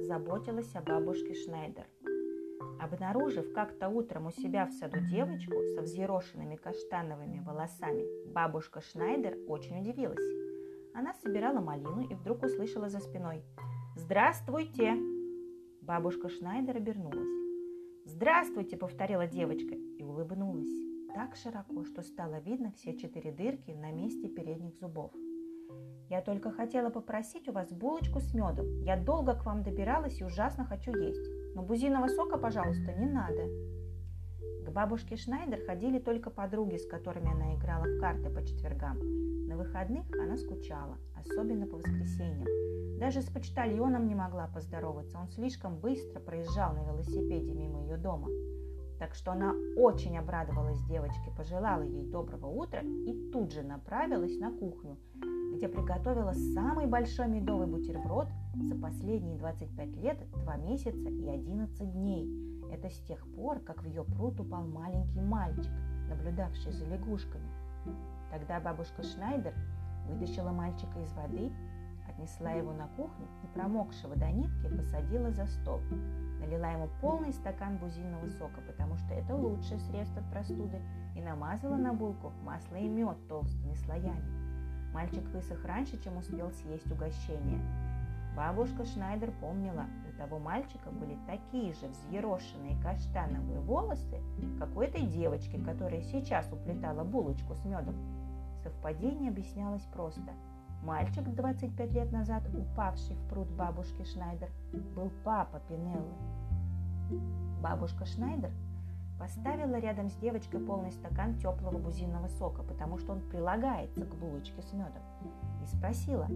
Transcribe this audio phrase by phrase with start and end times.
[0.00, 1.86] заботилась о бабушке Шнайдер.
[2.80, 9.80] Обнаружив как-то утром у себя в саду девочку со взъерошенными каштановыми волосами, бабушка Шнайдер очень
[9.80, 10.18] удивилась.
[10.94, 13.42] Она собирала малину и вдруг услышала за спиной
[13.96, 14.94] «Здравствуйте!».
[15.82, 17.28] Бабушка Шнайдер обернулась.
[18.04, 24.28] «Здравствуйте!»– повторила девочка и улыбнулась так широко, что стало видно все четыре дырки на месте
[24.28, 25.12] передних зубов.
[26.08, 28.80] «Я только хотела попросить у вас булочку с медом.
[28.82, 31.54] Я долго к вам добиралась и ужасно хочу есть.
[31.54, 33.48] Но бузиного сока, пожалуйста, не надо».
[34.64, 38.98] К бабушке Шнайдер ходили только подруги, с которыми она играла в карты по четвергам.
[39.48, 42.46] На выходных она скучала, особенно по воскресеньям.
[43.00, 48.28] Даже с почтальоном не могла поздороваться, он слишком быстро проезжал на велосипеде мимо ее дома.
[48.98, 54.52] Так что она очень обрадовалась девочке, пожелала ей доброго утра и тут же направилась на
[54.52, 54.98] кухню,
[55.60, 62.64] где приготовила самый большой медовый бутерброд за последние 25 лет, 2 месяца и 11 дней.
[62.72, 65.70] Это с тех пор, как в ее пруд упал маленький мальчик,
[66.08, 67.46] наблюдавший за лягушками.
[68.30, 69.52] Тогда бабушка Шнайдер
[70.08, 71.52] вытащила мальчика из воды,
[72.08, 75.80] отнесла его на кухню и промокшего до нитки посадила за стол.
[76.40, 80.80] Налила ему полный стакан бузинного сока, потому что это лучшее средство от простуды,
[81.14, 84.49] и намазала на булку масло и мед толстыми слоями.
[84.92, 87.60] Мальчик высох раньше, чем успел съесть угощение.
[88.36, 94.20] Бабушка Шнайдер помнила, у того мальчика были такие же взъерошенные каштановые волосы,
[94.58, 97.96] как у этой девочки, которая сейчас уплетала булочку с медом.
[98.62, 100.32] Совпадение объяснялось просто.
[100.82, 104.48] Мальчик 25 лет назад, упавший в пруд бабушки Шнайдер,
[104.94, 106.14] был папа Пинеллы.
[107.60, 108.50] Бабушка Шнайдер
[109.20, 114.62] поставила рядом с девочкой полный стакан теплого бузинного сока, потому что он прилагается к булочке
[114.62, 115.02] с медом,
[115.62, 116.26] и спросила,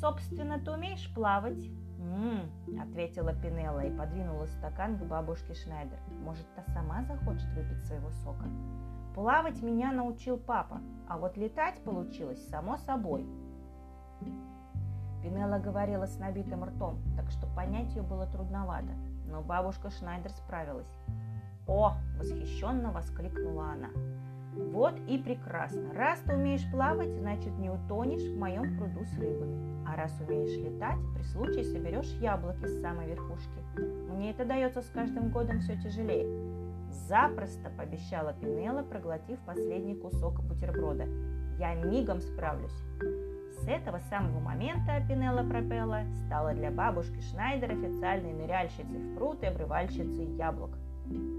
[0.00, 1.62] «Собственно, ты умеешь плавать?»
[1.98, 5.98] «М-м», ответила Пинелла и подвинула стакан к бабушке Шнайдер.
[6.24, 8.46] «Может, та сама захочет выпить своего сока?»
[9.14, 13.26] «Плавать меня научил папа, а вот летать получилось само собой»,
[15.22, 18.94] Пинелла говорила с набитым ртом, так что понять ее было трудновато,
[19.26, 20.96] но бабушка Шнайдер справилась.
[21.68, 23.90] «О!»– восхищенно воскликнула она.
[24.72, 25.92] «Вот и прекрасно.
[25.94, 29.86] Раз ты умеешь плавать, значит не утонешь в моем пруду с рыбами.
[29.86, 33.60] А раз умеешь летать, при случае соберешь яблоки с самой верхушки.
[34.10, 36.26] Мне это дается с каждым годом все тяжелее».
[36.90, 41.04] «Запросто!»– пообещала Пинелла, проглотив последний кусок бутерброда.
[41.58, 42.82] «Я мигом справлюсь».
[43.60, 49.46] С этого самого момента Пинелла Пропелла стала для бабушки Шнайдер официальной ныряльщицей в пруд и
[49.46, 50.70] обрывальщицей яблок.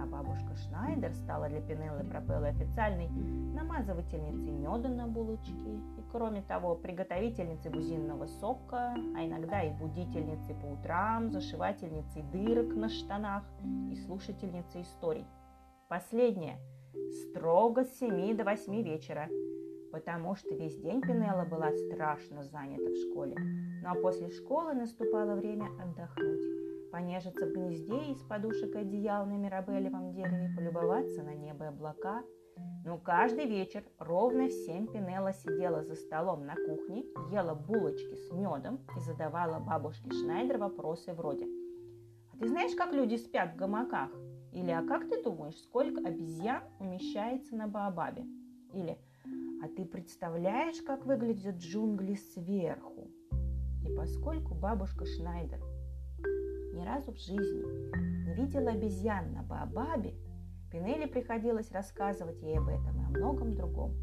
[0.00, 6.76] А бабушка Шнайдер стала для Пинеллы Пропеллы официальной намазывательницей меда на булочки и, кроме того,
[6.76, 13.44] приготовительницей бузинного сока, а иногда и будительницей по утрам, зашивательницей дырок на штанах
[13.90, 15.26] и слушательницей историй.
[15.88, 16.58] Последнее
[17.10, 19.28] строго с 7 до 8 вечера–
[19.96, 23.34] потому что весь день Пинелла была страшно занята в школе.
[23.82, 26.65] Ну а после школы наступало время отдохнуть,
[26.96, 32.22] понежиться в гнезде из подушек и одеял на мирабелевом дереве, полюбоваться на небо и облака.
[32.86, 38.32] Но каждый вечер ровно в семь Пинелла сидела за столом на кухне, ела булочки с
[38.32, 41.44] медом и задавала бабушке Шнайдер вопросы вроде
[42.32, 44.10] «А ты знаешь, как люди спят в гамаках?»
[44.54, 48.24] Или «А как ты думаешь, сколько обезьян умещается на Баобабе?»
[48.72, 48.96] Или
[49.62, 53.10] а ты представляешь, как выглядят джунгли сверху?
[53.84, 55.75] И поскольку бабушка Шнайдер
[56.76, 57.64] ни разу в жизни
[58.26, 60.14] не видела обезьян на Баобабе,
[60.70, 63.94] Пинелли приходилось рассказывать ей об этом и о многом другом.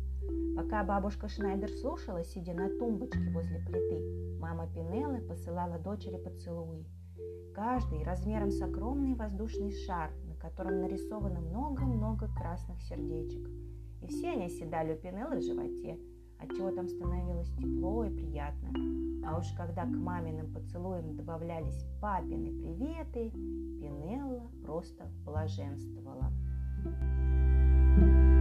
[0.56, 6.85] Пока бабушка Шнайдер слушала, сидя на тумбочке возле плиты, мама Пинеллы посылала дочери поцелуи.
[7.53, 13.47] Каждый размером с огромный воздушный шар, на котором нарисовано много-много красных сердечек–
[14.03, 15.97] и все они оседали у Пинеллы в животе,
[16.43, 18.69] отчего там становилось тепло и приятно.
[19.25, 26.31] А уж когда к маминым поцелуям добавлялись папины приветы, Пинелла просто блаженствовала.
[27.95, 28.33] thank you